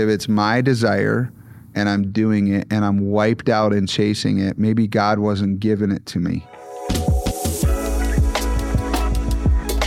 [0.00, 1.30] if it's my desire
[1.74, 5.92] and I'm doing it and I'm wiped out and chasing it, maybe God wasn't giving
[5.92, 6.46] it to me.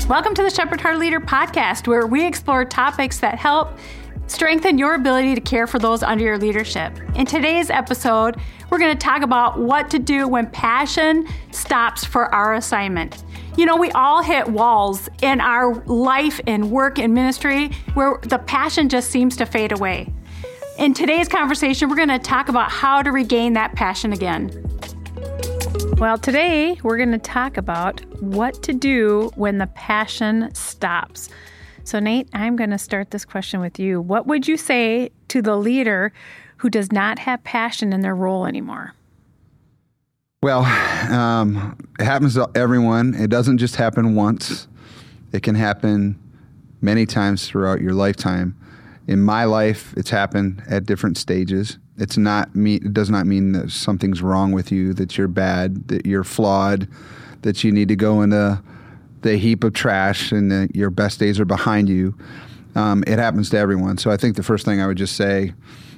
[0.08, 3.80] Welcome to the Shepherd Heart Leader podcast, where we explore topics that help
[4.28, 6.98] strengthen your ability to care for those under your leadership.
[7.16, 8.38] In today's episode,
[8.70, 13.24] we're going to talk about what to do when passion stops for our assignment.
[13.56, 18.40] You know, we all hit walls in our life and work and ministry where the
[18.40, 20.12] passion just seems to fade away.
[20.80, 24.50] In today's conversation, we're going to talk about how to regain that passion again.
[26.00, 31.30] Well, today we're going to talk about what to do when the passion stops.
[31.84, 34.02] So, Nate, I'm going to start this question with you.
[34.02, 36.12] What would you say to the leader
[36.58, 38.96] who does not have passion in their role anymore?
[40.44, 40.66] Well,
[41.10, 43.16] um, it happens to everyone.
[43.16, 44.68] It doesn't just happen once,
[45.32, 46.20] it can happen
[46.82, 48.54] many times throughout your lifetime.
[49.08, 51.78] In my life, it's happened at different stages.
[51.98, 52.76] It's not me.
[52.76, 56.90] It does not mean that something's wrong with you, that you're bad, that you're flawed,
[57.44, 58.62] that you need to go into
[59.22, 62.18] the heap of trash and that your best days are behind you.
[62.76, 63.98] Um, it happens to everyone.
[63.98, 65.54] So I think the first thing I would just say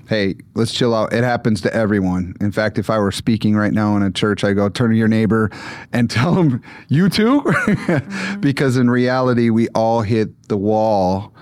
[0.08, 1.14] hey, let's chill out.
[1.14, 2.36] It happens to everyone.
[2.40, 4.98] In fact, if I were speaking right now in a church, I go turn to
[4.98, 5.50] your neighbor
[5.92, 7.42] and tell them, you too?
[7.42, 8.40] mm-hmm.
[8.42, 11.34] Because in reality, we all hit the wall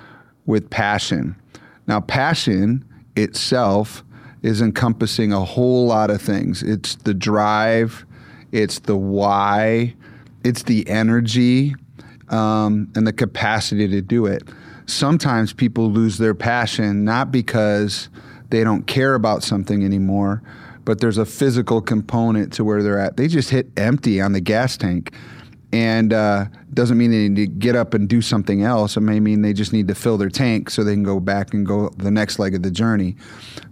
[0.46, 1.36] with passion.
[1.88, 4.04] Now, passion itself
[4.42, 6.64] is encompassing a whole lot of things.
[6.64, 8.06] It's the drive,
[8.52, 9.96] it's the why,
[10.44, 11.76] it's the energy,
[12.30, 14.44] um, and the capacity to do it.
[14.86, 18.10] Sometimes people lose their passion not because
[18.54, 20.44] they don't care about something anymore,
[20.86, 23.18] but there's a physical component to where they're at.
[23.18, 25.12] They just hit empty on the gas tank.
[25.72, 28.96] And uh, doesn't mean they need to get up and do something else.
[28.96, 31.52] It may mean they just need to fill their tank so they can go back
[31.52, 33.16] and go the next leg of the journey.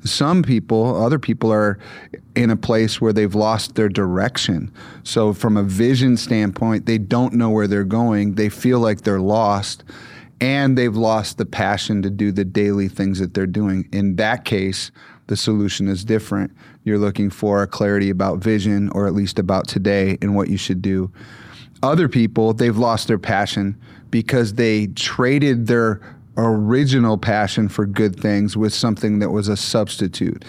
[0.03, 1.77] Some people, other people, are
[2.33, 4.73] in a place where they've lost their direction.
[5.03, 8.33] So, from a vision standpoint, they don't know where they're going.
[8.33, 9.83] They feel like they're lost
[10.41, 13.87] and they've lost the passion to do the daily things that they're doing.
[13.93, 14.91] In that case,
[15.27, 16.51] the solution is different.
[16.83, 20.57] You're looking for a clarity about vision or at least about today and what you
[20.57, 21.11] should do.
[21.83, 23.79] Other people, they've lost their passion
[24.09, 26.01] because they traded their
[26.37, 30.43] original passion for good things with something that was a substitute.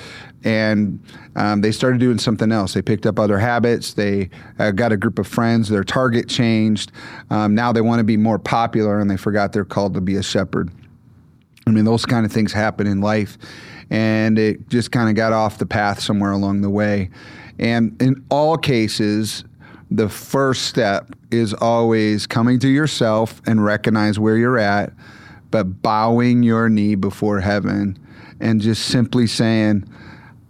[0.45, 1.01] And
[1.37, 2.75] um, they started doing something else.
[2.75, 3.95] They picked up other habits.
[3.95, 5.69] They uh, got a group of friends.
[5.69, 6.93] Their target changed.
[7.31, 10.17] Um, now they want to be more popular and they forgot they're called to be
[10.17, 10.71] a shepherd.
[11.67, 13.39] I mean, those kind of things happen in life.
[13.91, 17.11] And it just kind of got off the path somewhere along the way.
[17.59, 19.45] And in all cases,
[19.91, 24.93] the first step is always coming to yourself and recognize where you're at
[25.53, 27.97] but bowing your knee before heaven
[28.41, 29.85] and just simply saying,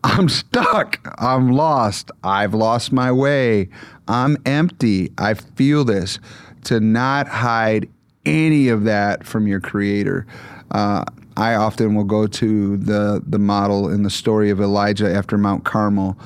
[0.04, 0.98] I'm stuck.
[1.18, 2.10] I'm lost.
[2.24, 3.68] I've lost my way.
[4.08, 5.12] I'm empty.
[5.16, 6.18] I feel this.
[6.64, 7.88] To not hide
[8.24, 10.26] any of that from your creator.
[10.70, 11.04] Uh,
[11.36, 15.64] I often will go to the the model in the story of Elijah after Mount
[15.64, 16.18] Carmel,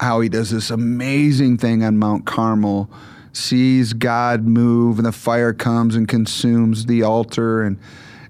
[0.00, 2.88] how he does this amazing thing on Mount Carmel,
[3.32, 7.78] sees God move, and the fire comes and consumes the altar, and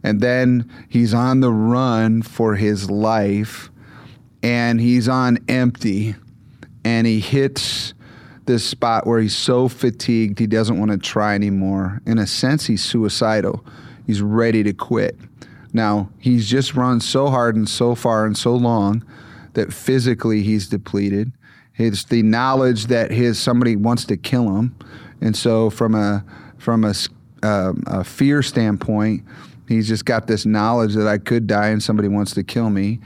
[0.03, 3.71] and then he's on the run for his life
[4.45, 6.15] and he's on empty
[6.85, 7.95] and he hits
[8.45, 12.03] this spot where he's so fatigued he doesn't want to try anymore.
[12.05, 13.65] In a sense, he's suicidal.
[14.07, 15.19] He's ready to quit.
[15.73, 19.03] Now, he's just run so hard and so far and so long
[19.55, 21.33] that physically he's depleted.
[21.77, 24.77] It's the knowledge that his somebody wants to kill him,
[25.21, 26.25] and so from a
[26.59, 26.95] from a,
[27.43, 29.25] uh, a fear standpoint,
[29.69, 33.01] He's just got this knowledge that I could die and somebody wants to kill me.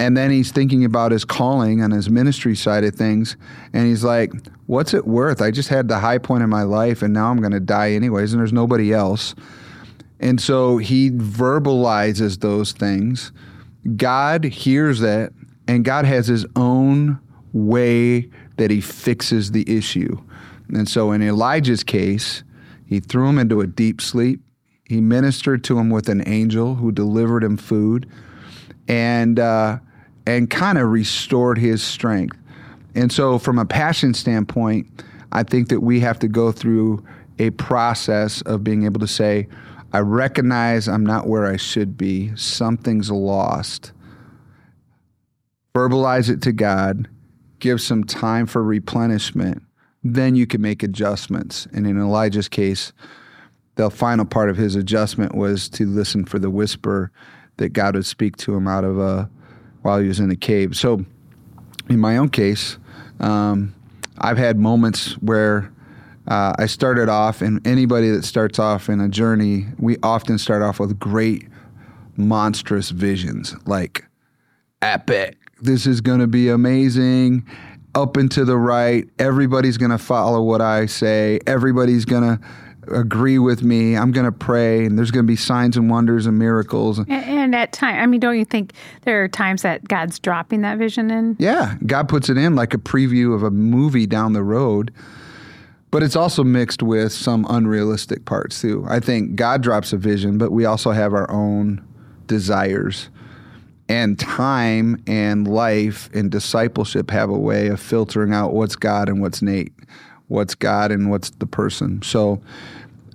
[0.00, 3.36] And then he's thinking about his calling and his ministry side of things.
[3.74, 4.32] And he's like,
[4.64, 5.42] what's it worth?
[5.42, 7.90] I just had the high point in my life and now I'm going to die
[7.90, 9.34] anyways, and there's nobody else.
[10.18, 13.30] And so he verbalizes those things.
[13.96, 15.34] God hears that,
[15.68, 17.20] and God has his own
[17.52, 20.18] way that he fixes the issue.
[20.70, 22.42] And so in Elijah's case,
[22.86, 24.40] he threw him into a deep sleep.
[24.86, 28.10] He ministered to him with an angel who delivered him food
[28.88, 29.78] and uh,
[30.26, 32.36] and kind of restored his strength.
[32.94, 37.04] And so, from a passion standpoint, I think that we have to go through
[37.38, 39.48] a process of being able to say,
[39.92, 42.34] I recognize I'm not where I should be.
[42.36, 43.92] Something's lost.
[45.74, 47.08] Verbalize it to God,
[47.60, 49.62] give some time for replenishment.
[50.02, 51.66] Then you can make adjustments.
[51.72, 52.92] And in Elijah's case,
[53.76, 57.10] the final part of his adjustment was to listen for the whisper
[57.56, 59.30] that God would speak to him out of a
[59.82, 60.76] while he was in the cave.
[60.76, 61.04] So,
[61.88, 62.78] in my own case,
[63.18, 63.74] um,
[64.18, 65.72] I've had moments where
[66.28, 70.62] uh, I started off, and anybody that starts off in a journey, we often start
[70.62, 71.48] off with great,
[72.16, 74.04] monstrous visions like
[74.82, 75.36] epic.
[75.60, 77.46] This is going to be amazing.
[77.94, 79.08] Up and to the right.
[79.18, 81.40] Everybody's going to follow what I say.
[81.46, 82.40] Everybody's going to
[82.88, 83.96] agree with me.
[83.96, 86.98] I'm going to pray, and there's going to be signs and wonders and miracles.
[86.98, 88.72] And, and at time, I mean, don't you think
[89.02, 91.36] there are times that God's dropping that vision in?
[91.38, 94.92] Yeah, God puts it in like a preview of a movie down the road.
[95.90, 98.84] But it's also mixed with some unrealistic parts too.
[98.88, 101.84] I think God drops a vision, but we also have our own
[102.26, 103.08] desires.
[103.88, 109.20] And time and life and discipleship have a way of filtering out what's God and
[109.20, 109.72] what's Nate,
[110.30, 112.00] what's God and what's the person.
[112.02, 112.40] So,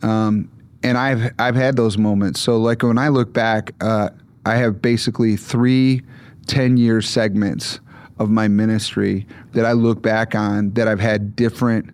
[0.04, 0.52] um,
[0.84, 2.40] and I've I've had those moments.
[2.40, 4.10] So, like when I look back, uh,
[4.46, 6.04] I have basically three
[6.48, 7.80] 10 year segments
[8.20, 11.94] of my ministry that I look back on that I've had different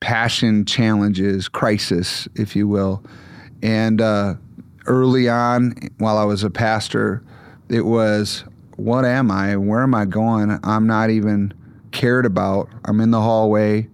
[0.00, 3.02] passion challenges, crisis, if you will.
[3.62, 4.34] And uh,
[4.86, 7.22] early on, while I was a pastor,
[7.68, 8.44] it was,
[8.76, 9.56] what am I?
[9.56, 10.58] Where am I going?
[10.62, 11.52] I'm not even
[11.92, 12.68] cared about.
[12.84, 13.88] I'm in the hallway.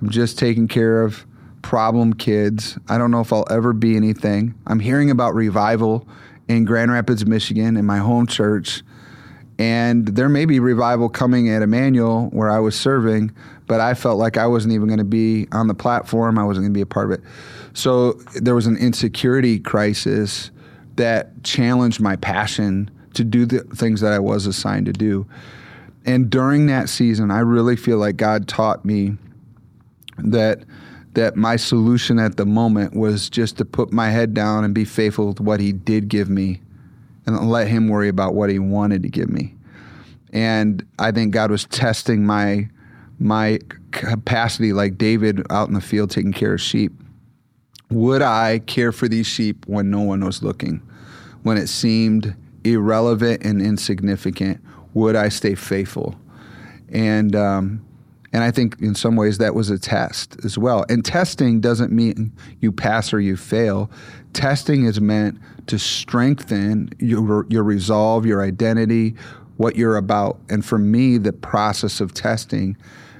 [0.00, 1.26] I'm just taking care of
[1.62, 2.78] problem kids.
[2.88, 4.54] I don't know if I'll ever be anything.
[4.66, 6.06] I'm hearing about revival
[6.46, 8.82] in Grand Rapids, Michigan, in my home church.
[9.58, 13.34] And there may be revival coming at Emmanuel where I was serving,
[13.66, 16.38] but I felt like I wasn't even going to be on the platform.
[16.38, 17.24] I wasn't going to be a part of it.
[17.72, 20.50] So there was an insecurity crisis
[20.96, 25.26] that challenged my passion to do the things that I was assigned to do.
[26.04, 29.16] And during that season, I really feel like God taught me
[30.18, 30.64] that
[31.14, 34.84] that my solution at the moment was just to put my head down and be
[34.84, 36.60] faithful with what he did give me
[37.24, 39.54] and let him worry about what he wanted to give me.
[40.32, 42.68] And I think God was testing my
[43.20, 43.60] my
[43.92, 46.92] capacity like David out in the field taking care of sheep.
[47.90, 50.82] Would I care for these sheep when no one was looking?
[51.44, 52.34] When it seemed
[52.64, 54.60] irrelevant and insignificant,
[54.94, 56.14] would I stay faithful?
[56.88, 57.84] And um,
[58.32, 60.84] and I think in some ways that was a test as well.
[60.88, 63.90] And testing doesn't mean you pass or you fail.
[64.32, 65.38] Testing is meant
[65.68, 69.14] to strengthen your your resolve, your identity,
[69.56, 70.40] what you're about.
[70.48, 72.76] And for me, the process of testing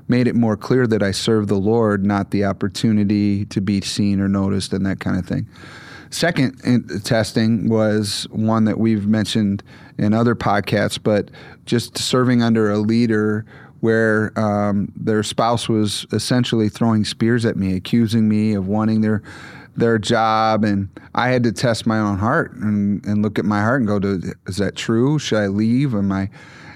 [0.08, 4.20] made it more clear that I serve the Lord, not the opportunity to be seen
[4.20, 5.46] or noticed and that kind of thing.
[6.10, 9.62] Second testing was one that we've mentioned
[9.98, 11.30] in other podcasts, but
[11.64, 13.44] just serving under a leader
[13.80, 19.22] where um, their spouse was essentially throwing spears at me, accusing me of wanting their
[19.76, 23.60] their job, and I had to test my own heart and, and look at my
[23.60, 25.18] heart and go, to, "Is that true?
[25.18, 25.94] Should I leave?
[25.94, 26.30] Am I?"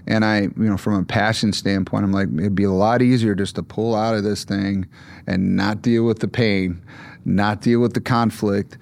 [0.07, 3.35] And I, you know, from a passion standpoint, I'm like, it'd be a lot easier
[3.35, 4.87] just to pull out of this thing
[5.27, 6.83] and not deal with the pain,
[7.27, 8.79] not deal with the conflict.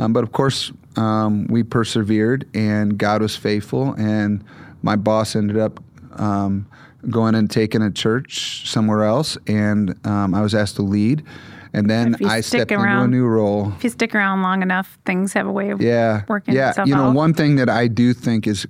[0.00, 4.42] Um, but of course, um, we persevered, and God was faithful, and
[4.82, 5.82] my boss ended up.
[6.16, 6.66] Um,
[7.08, 11.24] going and taking a church somewhere else, and um, I was asked to lead.
[11.72, 13.72] And then I stepped around, into a new role.
[13.76, 16.54] If you stick around long enough, things have a way of yeah, working.
[16.54, 17.14] Yeah, you know, out.
[17.14, 18.66] one thing that I do think is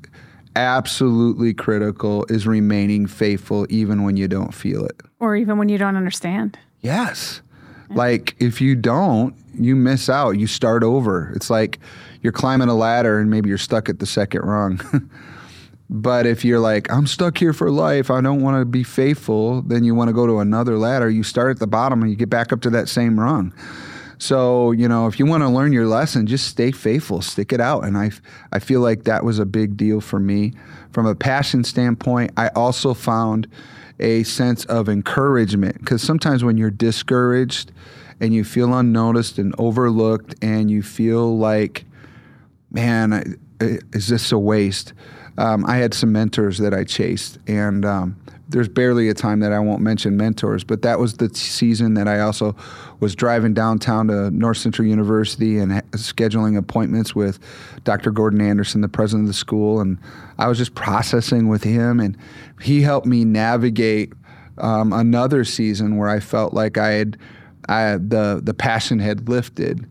[0.54, 5.78] absolutely critical is remaining faithful even when you don't feel it, or even when you
[5.78, 6.58] don't understand.
[6.82, 7.40] Yes,
[7.90, 7.98] Mm-hmm.
[7.98, 10.32] like if you don't, you miss out.
[10.32, 11.32] You start over.
[11.34, 11.78] It's like
[12.22, 14.80] you're climbing a ladder and maybe you're stuck at the second rung.
[15.92, 19.62] But if you're like, I'm stuck here for life, I don't want to be faithful,
[19.62, 21.10] then you want to go to another ladder.
[21.10, 23.52] You start at the bottom and you get back up to that same rung.
[24.18, 27.60] So, you know, if you want to learn your lesson, just stay faithful, stick it
[27.60, 27.84] out.
[27.84, 28.12] And I,
[28.52, 30.52] I feel like that was a big deal for me.
[30.92, 33.48] From a passion standpoint, I also found
[34.00, 37.70] a sense of encouragement because sometimes when you're discouraged
[38.18, 41.84] and you feel unnoticed and overlooked and you feel like,
[42.70, 44.92] man, is this a waste?
[45.40, 48.20] Um, I had some mentors that I chased, and um,
[48.50, 52.06] there's barely a time that I won't mention mentors, but that was the season that
[52.06, 52.54] I also
[53.00, 57.38] was driving downtown to North Central University and ha- scheduling appointments with
[57.84, 58.10] Dr.
[58.10, 59.96] Gordon Anderson, the president of the school, and
[60.36, 62.18] I was just processing with him, and
[62.60, 64.12] he helped me navigate
[64.58, 67.16] um, another season where I felt like I had
[67.66, 69.88] I, the the passion had lifted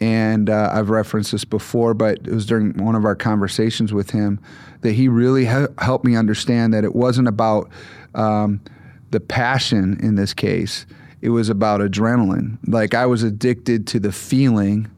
[0.00, 4.10] and uh, I've referenced this before, but it was during one of our conversations with
[4.10, 4.40] him
[4.82, 7.70] that he really ha- helped me understand that it wasn't about
[8.14, 8.60] um,
[9.10, 10.86] the passion in this case,
[11.20, 12.58] it was about adrenaline.
[12.66, 14.90] Like I was addicted to the feeling,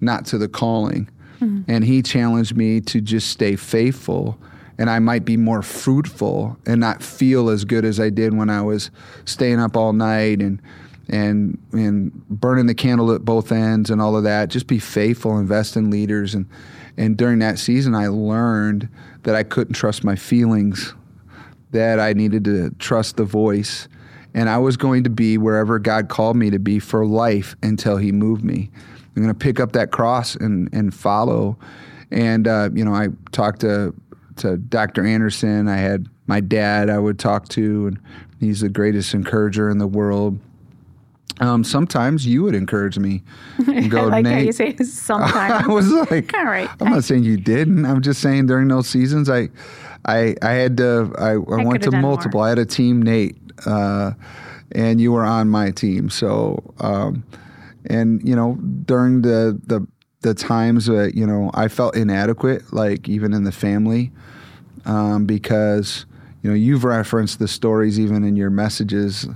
[0.00, 1.08] not to the calling.
[1.40, 1.62] Mm-hmm.
[1.68, 4.38] And he challenged me to just stay faithful
[4.78, 8.50] and I might be more fruitful and not feel as good as I did when
[8.50, 8.90] I was
[9.24, 10.60] staying up all night and
[11.08, 14.48] and and burning the candle at both ends and all of that.
[14.48, 16.46] Just be faithful, invest in leaders and
[16.96, 18.88] and during that season I learned
[19.22, 20.94] that I couldn't trust my feelings,
[21.70, 23.88] that I needed to trust the voice.
[24.34, 27.96] And I was going to be wherever God called me to be for life until
[27.96, 28.70] He moved me.
[29.16, 31.56] I'm going to pick up that cross and, and follow.
[32.10, 33.94] And, uh, you know, I talked to
[34.36, 35.06] to Dr.
[35.06, 35.68] Anderson.
[35.68, 38.00] I had my dad I would talk to, and
[38.40, 40.38] he's the greatest encourager in the world.
[41.40, 43.22] Um, sometimes you would encourage me.
[43.66, 44.34] And go, I like Nate.
[44.34, 45.66] how you say sometimes.
[45.66, 46.68] I was like, all right.
[46.80, 47.84] I'm not saying you didn't.
[47.86, 49.48] I'm just saying during those seasons, I,
[50.04, 51.12] I, I had to.
[51.18, 52.38] I, I, I went to multiple.
[52.38, 52.46] More.
[52.46, 54.12] I had a team, Nate, uh,
[54.72, 56.10] and you were on my team.
[56.10, 57.24] So, um,
[57.86, 58.54] and you know,
[58.84, 59.86] during the the
[60.20, 64.12] the times that you know I felt inadequate, like even in the family,
[64.84, 66.06] um, because
[66.42, 69.26] you know you've referenced the stories even in your messages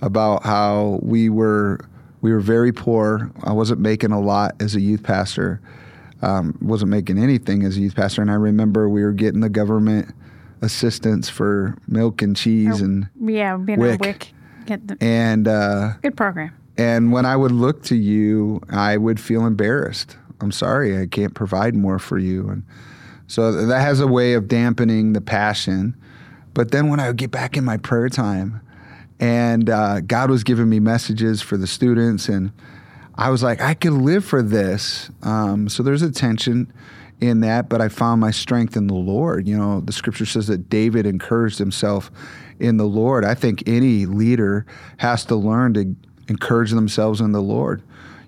[0.00, 1.80] about how we were
[2.20, 3.30] we were very poor.
[3.44, 5.60] I wasn't making a lot as a youth pastor.
[6.20, 9.48] Um, wasn't making anything as a youth pastor, and I remember we were getting the
[9.48, 10.12] government
[10.62, 14.00] assistance for milk and cheese oh, and yeah, being WIC.
[14.00, 14.32] WIC.
[14.66, 16.52] Get the, and uh, good program.
[16.76, 20.16] And when I would look to you, I would feel embarrassed.
[20.40, 22.48] I'm sorry, I can't provide more for you.
[22.48, 22.62] And
[23.26, 25.96] so that has a way of dampening the passion.
[26.54, 28.60] But then when I would get back in my prayer time,
[29.20, 32.52] and uh, God was giving me messages for the students, and
[33.14, 35.10] I was like, I could live for this.
[35.22, 36.72] Um, so there's a tension
[37.20, 39.48] in that, but I found my strength in the Lord.
[39.48, 42.10] You know, the scripture says that David encouraged himself
[42.60, 43.24] in the Lord.
[43.24, 44.66] I think any leader
[44.98, 45.96] has to learn to
[46.28, 47.82] encourage themselves in the Lord.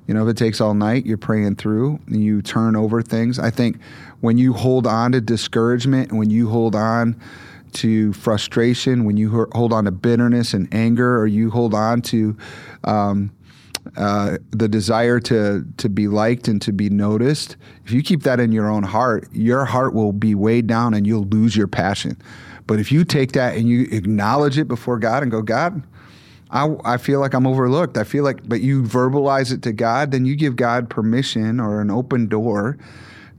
[0.07, 3.39] You know, if it takes all night, you're praying through and you turn over things.
[3.39, 3.79] I think
[4.21, 7.21] when you hold on to discouragement and when you hold on
[7.75, 12.37] to frustration, when you hold on to bitterness and anger, or you hold on to
[12.85, 13.31] um,
[13.97, 18.41] uh, the desire to to be liked and to be noticed, if you keep that
[18.41, 22.17] in your own heart, your heart will be weighed down and you'll lose your passion.
[22.67, 25.83] But if you take that and you acknowledge it before God and go, God,
[26.51, 27.97] I, I feel like I'm overlooked.
[27.97, 31.81] I feel like, but you verbalize it to God, then you give God permission or
[31.81, 32.77] an open door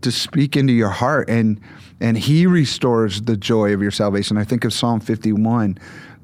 [0.02, 1.62] to speak into your heart, and
[2.02, 4.38] and He restores the joy of your salvation.
[4.38, 5.78] I think of Psalm 51,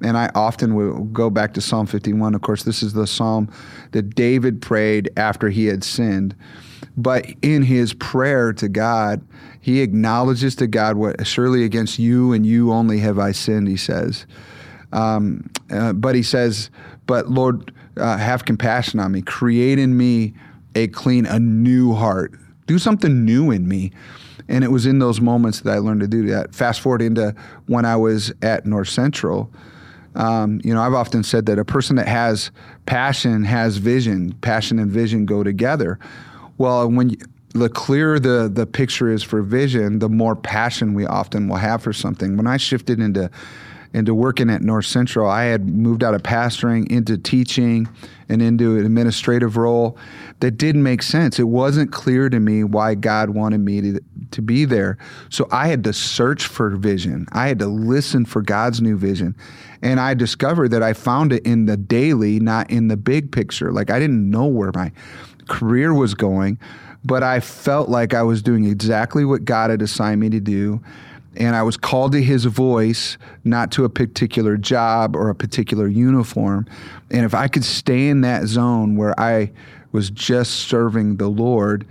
[0.03, 2.35] and I often will go back to Psalm 51.
[2.35, 3.49] Of course, this is the psalm
[3.91, 6.35] that David prayed after he had sinned,
[6.97, 9.25] but in his prayer to God,
[9.61, 13.67] he acknowledges to God what surely against you and you only have I sinned.
[13.67, 14.25] He says.
[14.93, 16.69] Um, uh, but he says,
[17.05, 19.21] But Lord, uh, have compassion on me.
[19.21, 20.33] Create in me
[20.75, 22.33] a clean, a new heart.
[22.67, 23.91] Do something new in me.
[24.47, 26.55] And it was in those moments that I learned to do that.
[26.55, 29.51] Fast forward into when I was at North Central.
[30.15, 32.51] Um, you know, I've often said that a person that has
[32.85, 34.33] passion has vision.
[34.41, 35.99] Passion and vision go together.
[36.57, 37.17] Well, when you,
[37.49, 41.81] the clearer the the picture is for vision, the more passion we often will have
[41.81, 42.37] for something.
[42.37, 43.29] When I shifted into
[43.93, 47.87] into working at North Central, I had moved out of pastoring into teaching
[48.29, 49.97] and into an administrative role
[50.39, 51.39] that didn't make sense.
[51.39, 54.01] It wasn't clear to me why God wanted me to,
[54.31, 54.97] to be there.
[55.29, 57.27] So I had to search for vision.
[57.31, 59.35] I had to listen for God's new vision.
[59.81, 63.71] And I discovered that I found it in the daily, not in the big picture.
[63.71, 64.91] Like I didn't know where my
[65.47, 66.59] career was going,
[67.05, 70.81] but I felt like I was doing exactly what God had assigned me to do
[71.37, 75.87] and I was called to his voice, not to a particular job or a particular
[75.87, 76.65] uniform.
[77.11, 79.51] And if I could stay in that zone where I
[79.91, 81.87] was just serving the Lord,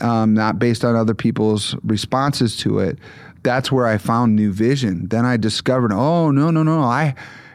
[0.00, 2.98] um, not based on other people's responses to it,
[3.42, 5.08] that's where I found new vision.
[5.08, 7.14] Then I discovered, oh no, no, no, I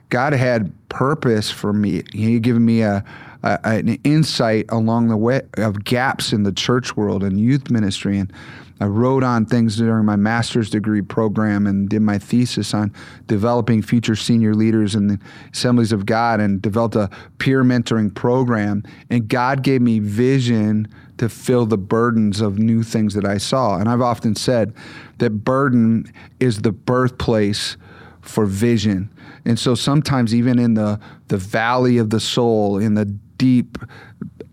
[0.10, 2.04] God had purpose for me.
[2.14, 3.04] He had given me a,
[3.44, 8.34] an insight along the way of gaps in the church world and youth ministry and
[8.82, 12.94] I wrote on things during my master's degree program and did my thesis on
[13.28, 15.20] developing future senior leaders in the
[15.54, 18.84] assemblies of God and developed a peer mentoring program.
[19.10, 23.78] And God gave me vision to fill the burdens of new things that I saw.
[23.78, 24.74] And I've often said
[25.18, 27.76] that burden is the birthplace
[28.22, 29.12] for vision.
[29.44, 33.80] And so sometimes even in the the valley of the soul, in the deep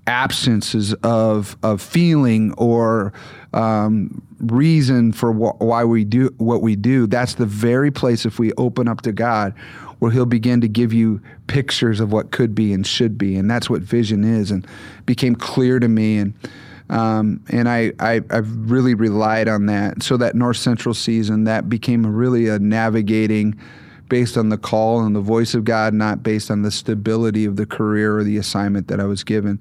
[0.06, 3.12] absences of of feeling or
[3.52, 8.38] um, reason for wh- why we do what we do, that's the very place if
[8.38, 9.52] we open up to God
[9.98, 13.50] where he'll begin to give you pictures of what could be and should be and
[13.50, 14.66] that's what vision is and
[15.04, 16.32] became clear to me and
[16.88, 20.04] Um, and I, I, I've really relied on that.
[20.04, 23.58] So that North Central season, that became really a navigating
[24.08, 27.56] based on the call and the voice of God, not based on the stability of
[27.56, 29.58] the career or the assignment that I was given.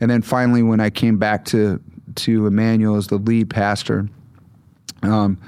[0.00, 1.80] And then finally, when I came back to
[2.16, 4.08] to Emmanuel as the lead pastor,
[5.02, 5.38] um,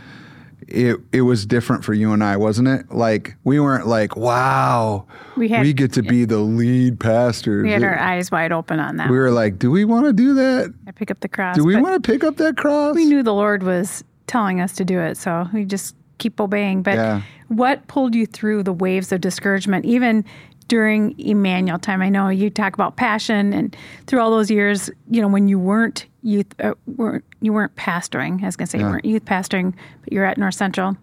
[0.67, 2.91] it it was different for you and I, wasn't it?
[2.93, 7.63] Like we weren't like, wow, We had- we get to be the lead pastor.
[7.63, 9.11] We had our eyes wide open on that.
[9.11, 10.75] We were like, do we want to do that?
[10.87, 11.57] I pick up the cross.
[11.57, 12.95] Do we want to pick up that cross?
[12.95, 16.83] We knew the Lord was telling us to do it, so we just keep obeying.
[16.83, 17.21] But Yeah.
[17.49, 20.25] what pulled you through the waves of discouragement, even
[20.69, 22.03] during Emmanuel time?
[22.03, 23.75] I know you talk about passion, and
[24.07, 28.43] through all those years, you know, when you weren't youth, uh, weren't you weren't pastoring.
[28.43, 29.73] I was going to say you weren't youth pastoring,
[30.03, 30.97] but you're at North Central.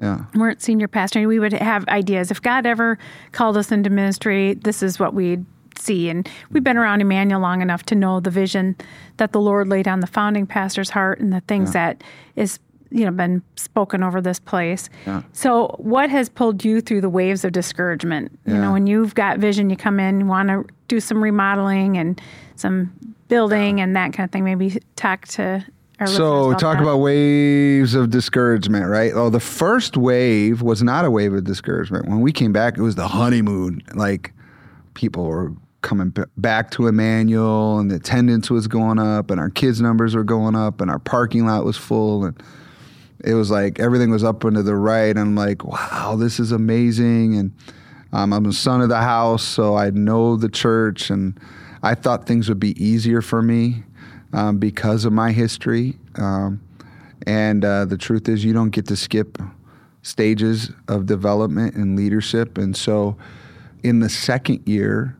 [0.00, 0.24] Yeah.
[0.34, 2.32] weren't senior pastoring, we would have ideas.
[2.32, 2.98] If God ever
[3.30, 5.44] called us into ministry, this is what we'd
[5.78, 6.08] see.
[6.10, 8.74] And we've been around Emmanuel long enough to know the vision
[9.18, 12.02] that the Lord laid on the founding pastor's heart and the things that
[12.34, 12.58] is
[12.92, 14.88] you know been spoken over this place.
[15.06, 15.22] Yeah.
[15.32, 18.38] So what has pulled you through the waves of discouragement?
[18.46, 21.96] You know, when you've got vision, you come in, you want to do some remodeling
[21.98, 22.20] and
[22.56, 22.92] some
[23.28, 24.44] building and that kind of thing.
[24.44, 25.64] Maybe talk to
[26.06, 26.82] So talk that.
[26.82, 29.12] about waves of discouragement, right?
[29.14, 32.06] Oh, the first wave was not a wave of discouragement.
[32.08, 33.82] When we came back, it was the honeymoon.
[33.94, 34.32] Like
[34.94, 39.50] people were coming b- back to Emmanuel, and the attendance was going up, and our
[39.50, 42.40] kids' numbers were going up, and our parking lot was full, and
[43.24, 45.10] it was like everything was up and to the right.
[45.10, 47.36] And I'm like, wow, this is amazing.
[47.36, 47.52] And
[48.12, 51.38] um, I'm a son of the house, so I know the church, and
[51.82, 53.84] I thought things would be easier for me
[54.34, 55.96] um, because of my history.
[56.16, 56.60] Um,
[57.26, 59.38] and uh, the truth is, you don't get to skip
[60.02, 62.58] stages of development and leadership.
[62.58, 63.16] And so,
[63.82, 65.16] in the second year,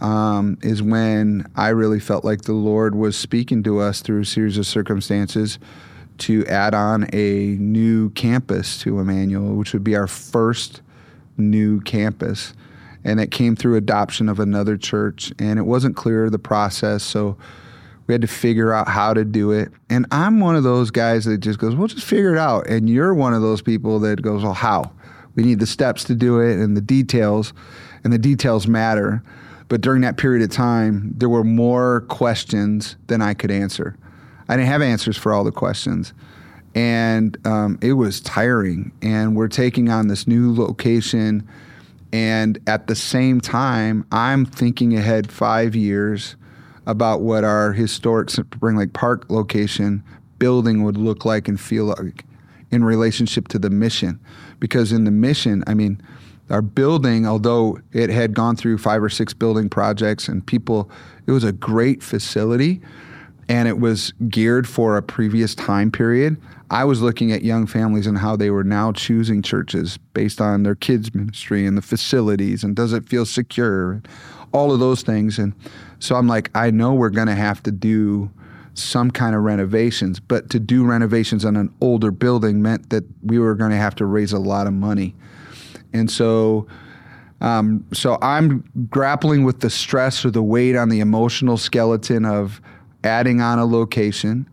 [0.00, 4.24] um, is when I really felt like the Lord was speaking to us through a
[4.24, 5.58] series of circumstances
[6.20, 10.82] to add on a new campus to Emmanuel, which would be our first
[11.36, 12.54] new campus.
[13.02, 17.02] And it came through adoption of another church, and it wasn't clear the process.
[17.02, 17.38] So
[18.06, 19.70] we had to figure out how to do it.
[19.88, 22.66] And I'm one of those guys that just goes, we'll just figure it out.
[22.66, 24.92] And you're one of those people that goes, well, how?
[25.34, 27.52] We need the steps to do it and the details,
[28.04, 29.22] and the details matter.
[29.68, 33.96] But during that period of time, there were more questions than I could answer.
[34.50, 36.12] I didn't have answers for all the questions.
[36.74, 38.90] And um, it was tiring.
[39.00, 41.48] And we're taking on this new location.
[42.12, 46.34] And at the same time, I'm thinking ahead five years
[46.84, 50.02] about what our historic Spring Lake Park location
[50.40, 52.24] building would look like and feel like
[52.72, 54.18] in relationship to the mission.
[54.58, 56.02] Because in the mission, I mean,
[56.50, 60.90] our building, although it had gone through five or six building projects and people,
[61.28, 62.80] it was a great facility
[63.50, 66.40] and it was geared for a previous time period.
[66.70, 70.62] I was looking at young families and how they were now choosing churches based on
[70.62, 74.02] their kids' ministry and the facilities and does it feel secure,
[74.52, 75.36] all of those things.
[75.36, 75.52] And
[75.98, 78.30] so I'm like, I know we're going to have to do
[78.74, 83.40] some kind of renovations, but to do renovations on an older building meant that we
[83.40, 85.12] were going to have to raise a lot of money.
[85.92, 86.68] And so,
[87.40, 92.60] um, so I'm grappling with the stress or the weight on the emotional skeleton of
[93.04, 94.48] adding on a location,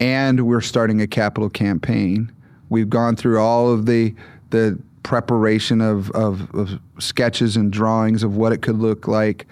[0.00, 2.32] and we're starting a capital campaign.
[2.68, 4.14] We've gone through all of the
[4.50, 9.46] the preparation of, of, of sketches and drawings of what it could look like.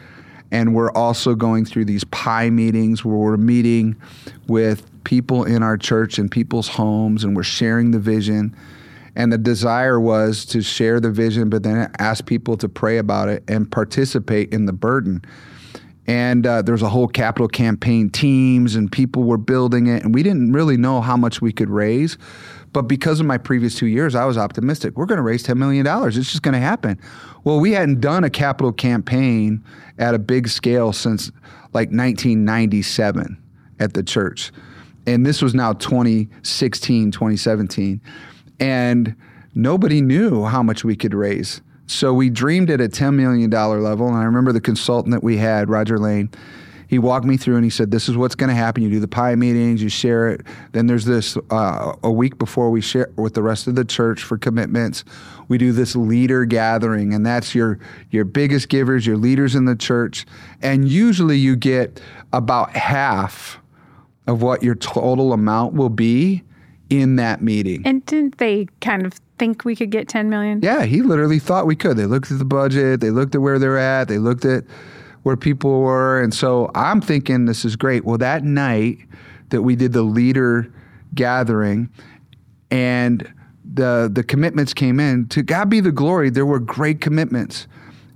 [0.50, 3.94] And we're also going through these pie meetings where we're meeting
[4.48, 8.54] with people in our church and people's homes and we're sharing the vision.
[9.14, 13.28] And the desire was to share the vision, but then ask people to pray about
[13.28, 15.24] it and participate in the burden.
[16.06, 20.04] And uh, there's a whole capital campaign teams, and people were building it.
[20.04, 22.18] And we didn't really know how much we could raise.
[22.74, 24.96] But because of my previous two years, I was optimistic.
[24.96, 25.86] We're going to raise $10 million.
[26.08, 27.00] It's just going to happen.
[27.44, 29.64] Well, we hadn't done a capital campaign
[29.98, 31.30] at a big scale since
[31.72, 33.40] like 1997
[33.78, 34.50] at the church.
[35.06, 38.00] And this was now 2016, 2017.
[38.58, 39.14] And
[39.54, 41.60] nobody knew how much we could raise.
[41.86, 44.08] So we dreamed at a $10 million level.
[44.08, 46.30] And I remember the consultant that we had, Roger Lane,
[46.86, 48.82] he walked me through and he said, This is what's going to happen.
[48.82, 50.42] You do the pie meetings, you share it.
[50.72, 54.22] Then there's this uh, a week before we share with the rest of the church
[54.22, 55.04] for commitments.
[55.48, 57.78] We do this leader gathering, and that's your,
[58.10, 60.24] your biggest givers, your leaders in the church.
[60.62, 62.00] And usually you get
[62.32, 63.58] about half
[64.26, 66.44] of what your total amount will be
[66.98, 67.82] in that meeting.
[67.84, 70.60] And didn't they kind of think we could get 10 million?
[70.62, 71.96] Yeah, he literally thought we could.
[71.96, 74.64] They looked at the budget, they looked at where they're at, they looked at
[75.22, 76.22] where people were.
[76.22, 78.04] And so I'm thinking this is great.
[78.04, 78.98] Well, that night
[79.50, 80.72] that we did the leader
[81.14, 81.88] gathering
[82.70, 83.32] and
[83.74, 87.66] the the commitments came in, to God be the glory, there were great commitments.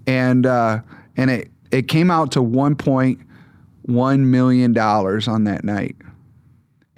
[0.06, 0.80] And uh,
[1.16, 5.96] and it it came out to 1.1 million dollars on that night.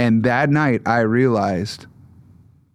[0.00, 1.84] And that night I realized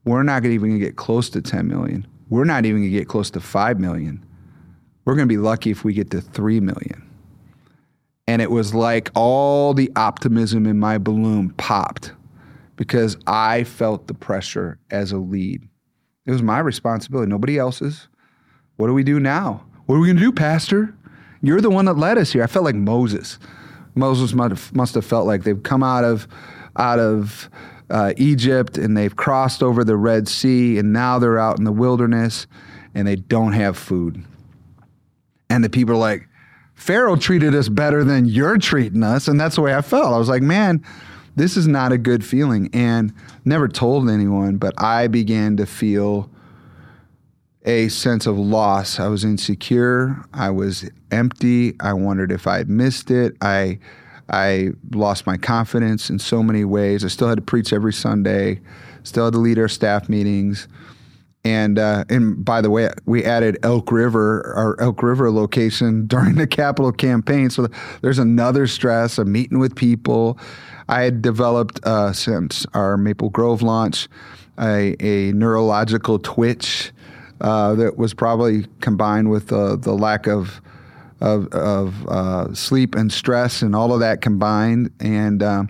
[0.04, 2.06] we're not even going to get close to 10 million.
[2.30, 4.24] We're not even going to get close to 5 million.
[5.06, 7.02] We're going to be lucky if we get to 3 million.
[8.28, 12.14] And it was like all the optimism in my balloon popped
[12.76, 15.68] because I felt the pressure as a lead.
[16.28, 18.08] It was my responsibility, nobody else's.
[18.76, 19.66] What do we do now?
[19.88, 20.94] What are we going to do, Pastor?
[21.42, 22.44] You're the one that led us here.
[22.44, 23.40] I felt like Moses.
[23.96, 26.28] Moses must have, must have felt like they've come out of
[26.78, 27.50] out of
[27.90, 31.72] uh, Egypt and they've crossed over the Red Sea and now they're out in the
[31.72, 32.48] wilderness
[32.94, 34.24] and they don't have food.
[35.50, 36.28] And the people are like,
[36.74, 39.28] Pharaoh treated us better than you're treating us.
[39.28, 40.14] And that's the way I felt.
[40.14, 40.84] I was like, man,
[41.36, 42.70] this is not a good feeling.
[42.74, 43.14] And
[43.46, 46.30] never told anyone, but I began to feel
[47.66, 49.00] a sense of loss.
[49.00, 50.24] I was insecure.
[50.34, 51.76] I was empty.
[51.80, 53.36] I wondered if I had missed it.
[53.42, 53.80] I
[54.30, 57.06] I lost my confidence in so many ways.
[57.06, 58.62] I still had to preach every Sunday,
[59.04, 60.68] still had to lead our staff meetings.
[61.44, 66.36] And uh, and by the way, we added Elk River, our Elk River location during
[66.36, 67.52] the capital campaign.
[67.52, 67.68] So
[68.02, 70.40] there's another stress of meeting with people.
[70.90, 74.08] I had developed uh, since our Maple Grove launch
[74.60, 76.92] a, a neurological twitch
[77.42, 80.62] uh, that was probably combined with uh, the lack of
[81.22, 84.92] of, of uh, sleep and stress and all of that combined.
[85.00, 85.64] And uh,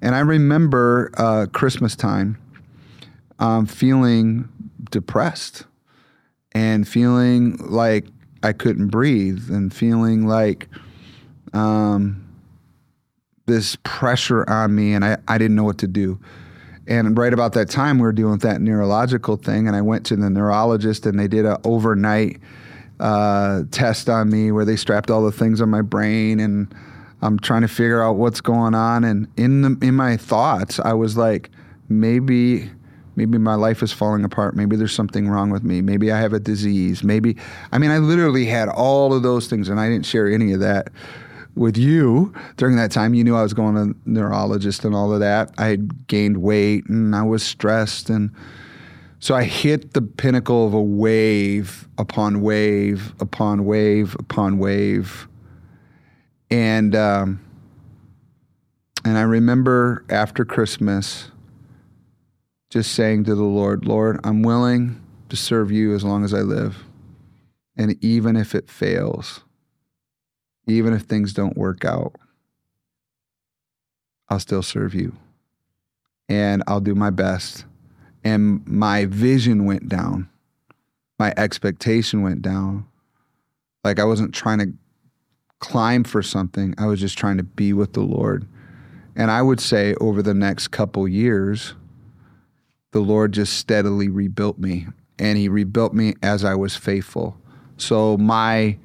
[0.00, 2.38] and I remember uh, Christmas time
[3.38, 4.48] um, feeling
[4.90, 5.64] depressed
[6.52, 8.06] and feeling like
[8.42, 10.68] I couldn't breathe and feeling like
[11.54, 12.24] um,
[13.46, 16.20] this pressure on me and I, I didn't know what to do.
[16.86, 19.66] And right about that time, we were dealing with that neurological thing.
[19.66, 22.40] And I went to the neurologist and they did an overnight
[23.00, 26.40] uh, test on me where they strapped all the things on my brain.
[26.40, 26.74] And
[27.22, 29.04] I'm trying to figure out what's going on.
[29.04, 31.50] And in, the, in my thoughts, I was like,
[31.88, 32.70] maybe
[33.16, 36.32] maybe my life is falling apart maybe there's something wrong with me maybe i have
[36.32, 37.36] a disease maybe
[37.70, 40.58] i mean i literally had all of those things and i didn't share any of
[40.58, 40.88] that
[41.56, 43.14] with you during that time.
[43.14, 45.52] You knew I was going to neurologist and all of that.
[45.58, 48.34] I had gained weight and I was stressed and
[49.24, 55.28] so I hit the pinnacle of a wave upon wave upon wave upon wave.
[56.50, 57.40] And um,
[59.02, 61.30] and I remember after Christmas
[62.68, 66.42] just saying to the Lord, Lord, I'm willing to serve you as long as I
[66.42, 66.84] live.
[67.78, 69.42] And even if it fails,
[70.66, 72.14] even if things don't work out,
[74.28, 75.16] I'll still serve you.
[76.28, 77.64] And I'll do my best.
[78.24, 80.28] And my vision went down.
[81.18, 82.86] My expectation went down.
[83.84, 84.72] Like I wasn't trying to
[85.60, 88.46] climb for something, I was just trying to be with the Lord.
[89.16, 91.74] And I would say over the next couple years,
[92.92, 94.86] the Lord just steadily rebuilt me.
[95.18, 97.38] And He rebuilt me as I was faithful.
[97.76, 98.76] So my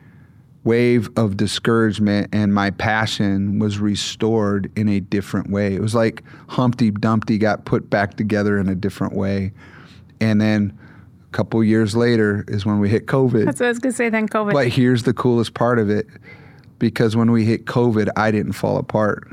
[0.64, 5.74] wave of discouragement and my passion was restored in a different way.
[5.74, 9.54] It was like Humpty Dumpty got put back together in a different way.
[10.20, 10.78] And then
[11.28, 13.46] a couple years later is when we hit COVID.
[13.46, 14.54] That's what I was going to say, then COVID.
[14.54, 16.08] But here's the coolest part of it
[16.78, 19.28] because when we hit COVID, I didn't fall apart.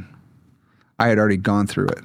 [0.98, 2.04] I had already gone through it.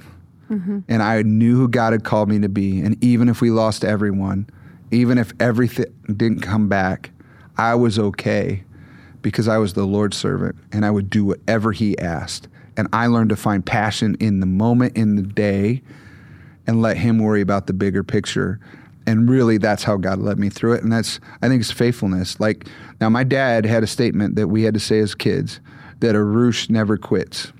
[0.49, 0.79] Mm-hmm.
[0.89, 2.81] And I knew who God had called me to be.
[2.81, 4.49] And even if we lost everyone,
[4.89, 7.11] even if everything didn't come back,
[7.57, 8.63] I was okay
[9.21, 12.47] because I was the Lord's servant and I would do whatever He asked.
[12.77, 15.81] And I learned to find passion in the moment, in the day,
[16.65, 18.59] and let Him worry about the bigger picture.
[19.05, 20.83] And really, that's how God led me through it.
[20.83, 22.39] And that's, I think, it's faithfulness.
[22.39, 22.67] Like,
[22.99, 25.59] now my dad had a statement that we had to say as kids
[25.99, 27.51] that a Ruch never quits.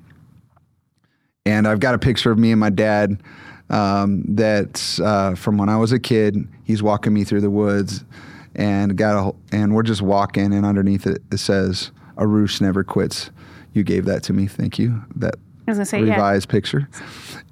[1.45, 3.21] And I've got a picture of me and my dad
[3.69, 6.47] um, that's uh, from when I was a kid.
[6.63, 8.04] He's walking me through the woods
[8.56, 12.84] and got a, and we're just walking, and underneath it it says, "A Ruch never
[12.84, 13.32] quits."
[13.74, 15.04] You gave that to me, thank you.
[15.16, 15.36] That
[15.84, 16.52] say, revised yeah.
[16.52, 16.90] picture,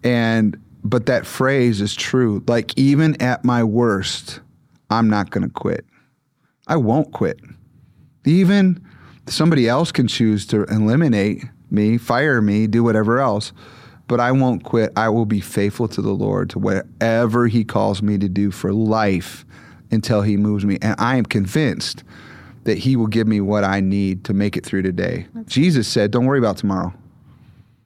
[0.04, 2.44] and but that phrase is true.
[2.48, 4.42] Like even at my worst,
[4.90, 5.86] I'm not going to quit.
[6.68, 7.40] I won't quit.
[8.26, 8.86] Even
[9.28, 13.54] somebody else can choose to eliminate me, fire me, do whatever else,
[14.08, 14.92] but I won't quit.
[14.96, 18.74] I will be faithful to the Lord to whatever He calls me to do for
[18.74, 19.46] life
[19.91, 20.78] until he moves me.
[20.82, 22.04] And I am convinced
[22.63, 25.28] that He will give me what I need to make it through today.
[25.45, 26.93] Jesus said, Don't worry about tomorrow.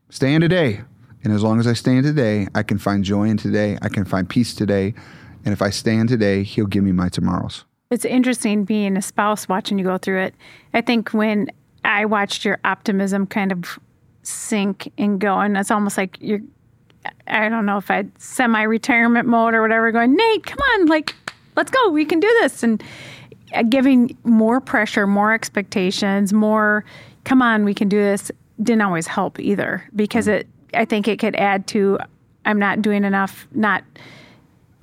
[0.10, 0.82] Stay in today.
[1.24, 3.78] And as long as I stay in today, I can find joy in today.
[3.82, 4.94] I can find peace today.
[5.46, 7.66] And if I stay in today, He'll give me my tomorrows.
[7.92, 10.36] It's interesting being a spouse watching you go through it.
[10.74, 11.50] I think when
[11.86, 13.80] I watched your optimism kind of
[14.24, 16.42] sink and go, and it's almost like you're,
[17.28, 21.16] I don't know if I semi retirement mode or whatever, going, Nate, come on, like,
[21.56, 22.64] let's go, we can do this.
[22.64, 22.82] And
[23.54, 26.84] uh, giving more pressure, more expectations, more,
[27.24, 31.20] come on, we can do this, didn't always help either because it, I think it
[31.20, 32.00] could add to,
[32.46, 33.84] I'm not doing enough, not,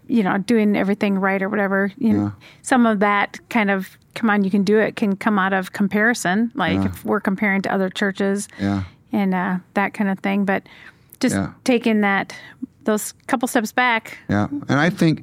[0.07, 1.93] you know, doing everything right or whatever.
[1.99, 5.39] You know, some of that kind of, come on, you can do it, can come
[5.39, 6.51] out of comparison.
[6.55, 6.87] Like Yeah.
[6.87, 8.83] if we're comparing to other churches Yeah.
[9.13, 10.45] and uh, that kind of thing.
[10.45, 10.65] But
[11.21, 11.53] just Yeah.
[11.65, 12.35] taking that,
[12.85, 14.19] those couple steps back.
[14.29, 14.49] Yeah.
[14.69, 15.23] And I think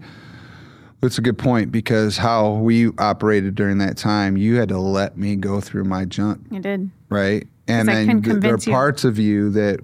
[1.02, 5.18] that's a good point because how we operated during that time, you had to let
[5.18, 6.90] me go through my junk, You did.
[7.10, 7.48] right?
[7.68, 8.74] And then th- there are convince you.
[8.74, 9.80] parts of you that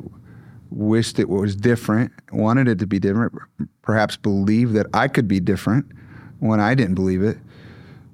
[0.71, 3.33] wished it was different, wanted it to be different,
[3.81, 5.85] perhaps believed that I could be different
[6.39, 7.37] when I didn't believe it.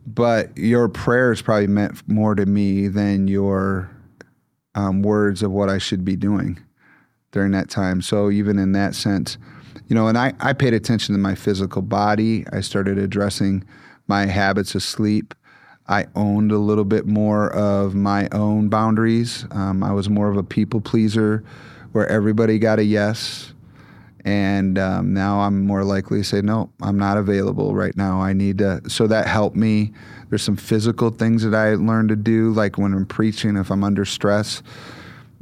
[0.06, 3.90] But your prayers probably meant more to me than your
[4.76, 6.60] um, words of what I should be doing
[7.32, 8.02] during that time.
[8.02, 9.38] So even in that sense,
[9.90, 12.46] you know, and I, I paid attention to my physical body.
[12.54, 13.66] I started addressing
[14.08, 15.34] my habits of sleep.
[15.88, 19.46] I owned a little bit more of my own boundaries.
[19.50, 21.44] Um, I was more of a people pleaser
[21.92, 23.54] where everybody got a yes.
[24.24, 28.22] And um, now I'm more likely to say, no, I'm not available right now.
[28.22, 28.88] I need to.
[28.88, 29.92] So that helped me.
[30.30, 33.84] There's some physical things that I learned to do, like when I'm preaching, if I'm
[33.84, 34.62] under stress,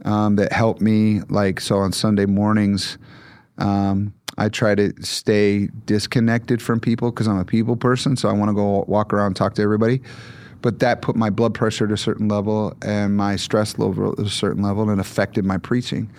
[0.06, 1.20] um, that helped me.
[1.28, 2.98] Like, so on Sunday mornings,
[3.58, 8.16] um, I try to stay disconnected from people because I'm a people person.
[8.16, 10.02] So I want to go walk around, talk to everybody.
[10.62, 14.24] But that put my blood pressure to a certain level and my stress level to
[14.24, 16.10] a certain level and affected my preaching.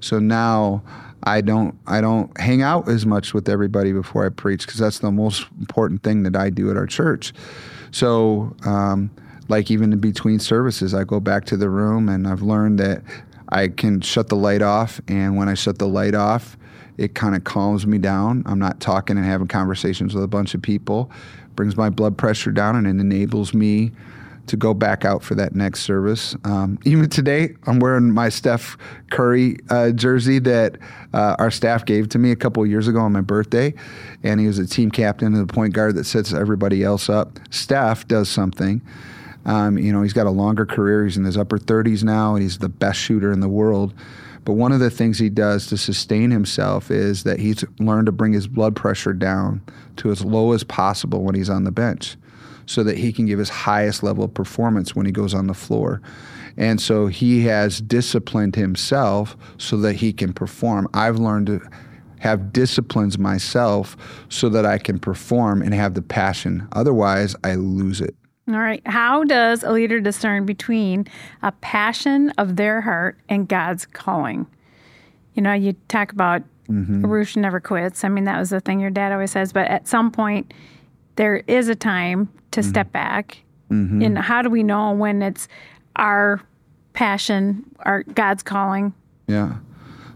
[0.00, 0.82] So now
[1.22, 4.98] I don't I don't hang out as much with everybody before I preach because that's
[4.98, 7.32] the most important thing that I do at our church.
[7.90, 9.10] So um,
[9.48, 13.02] like even in between services, I go back to the room and I've learned that
[13.48, 16.56] I can shut the light off, and when I shut the light off,
[16.98, 18.42] it kind of calms me down.
[18.46, 21.10] I'm not talking and having conversations with a bunch of people.
[21.56, 23.92] Brings my blood pressure down and it enables me
[24.46, 26.36] to go back out for that next service.
[26.44, 28.76] Um, even today, I'm wearing my Steph
[29.10, 30.76] Curry uh, jersey that
[31.12, 33.72] uh, our staff gave to me a couple years ago on my birthday,
[34.22, 37.38] and he was a team captain and the point guard that sets everybody else up.
[37.50, 38.82] Steph does something.
[39.46, 41.04] Um, you know, he's got a longer career.
[41.04, 43.94] He's in his upper 30s now, and he's the best shooter in the world.
[44.44, 48.12] But one of the things he does to sustain himself is that he's learned to
[48.12, 49.62] bring his blood pressure down
[49.96, 52.16] to as low as possible when he's on the bench
[52.66, 55.54] so that he can give his highest level of performance when he goes on the
[55.54, 56.00] floor.
[56.56, 60.88] And so he has disciplined himself so that he can perform.
[60.94, 61.60] I've learned to
[62.20, 63.96] have disciplines myself
[64.28, 66.66] so that I can perform and have the passion.
[66.72, 68.14] Otherwise, I lose it.
[68.48, 68.82] All right.
[68.86, 71.06] How does a leader discern between
[71.42, 74.46] a passion of their heart and God's calling?
[75.34, 77.04] You know, you talk about Mm-hmm.
[77.04, 77.08] a
[77.42, 78.04] never quits.
[78.04, 79.52] I mean, that was the thing your dad always says.
[79.52, 80.54] But at some point,
[81.16, 82.68] there is a time to Mm-hmm.
[82.70, 83.42] step back.
[83.70, 85.48] And how do we know when it's
[85.96, 86.40] our
[86.92, 88.94] passion, our God's calling?
[89.26, 89.56] Yeah.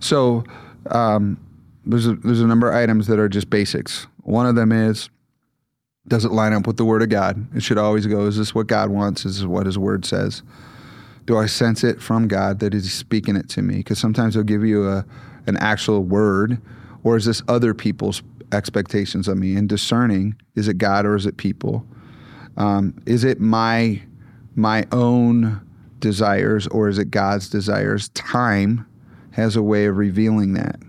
[0.00, 0.44] So
[0.90, 1.38] um,
[1.84, 4.06] there's a, there's a number of items that are just basics.
[4.22, 5.10] One of them is
[6.08, 7.46] does it line up with the Word of God?
[7.54, 8.26] It should always go.
[8.26, 9.24] Is this what God wants?
[9.24, 10.42] Is this what His Word says?
[11.26, 13.76] Do I sense it from God that He's speaking it to me?
[13.76, 15.04] Because sometimes He'll give you a
[15.48, 16.60] an actual word,
[17.02, 19.56] or is this other people's expectations of me?
[19.56, 21.86] And discerning is it God or is it people?
[22.56, 24.02] Um, is it my
[24.54, 25.60] my own
[26.00, 28.10] desires or is it God's desires?
[28.10, 28.86] Time
[29.32, 30.80] has a way of revealing that.